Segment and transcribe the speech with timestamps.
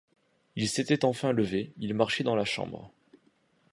[0.55, 2.91] Il s'était enfin levé, il marchait dans la chambre.